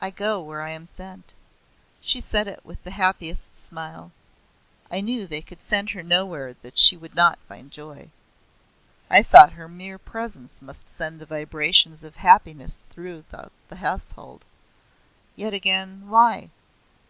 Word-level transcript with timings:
I 0.00 0.08
go 0.08 0.40
where 0.40 0.62
I 0.62 0.70
am 0.70 0.86
sent." 0.86 1.34
She 2.00 2.18
said 2.18 2.48
it 2.48 2.64
with 2.64 2.82
the 2.82 2.92
happiest 2.92 3.56
smile. 3.58 4.10
I 4.90 5.02
knew 5.02 5.26
they 5.26 5.42
could 5.42 5.60
send 5.60 5.90
her 5.90 6.02
nowhere 6.02 6.54
that 6.62 6.78
she 6.78 6.96
would 6.96 7.14
not 7.14 7.38
find 7.46 7.70
joy. 7.70 8.08
I 9.10 9.22
thought 9.22 9.52
her 9.52 9.68
mere 9.68 9.98
presence 9.98 10.62
must 10.62 10.88
send 10.88 11.20
the 11.20 11.26
vibrations 11.26 12.02
of 12.04 12.16
happiness 12.16 12.84
through 12.88 13.26
the 13.28 13.76
household. 13.76 14.46
Yet 15.36 15.52
again 15.52 16.08
why? 16.08 16.48